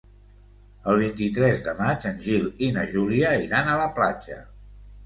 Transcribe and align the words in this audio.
El 0.93 0.97
vint-i-tres 1.01 1.61
de 1.67 1.75
maig 1.83 2.09
en 2.13 2.19
Gil 2.27 2.51
i 2.69 2.73
na 2.79 2.87
Júlia 2.97 3.39
iran 3.47 3.75
a 3.75 3.79
la 3.85 3.89
platja. 4.01 4.43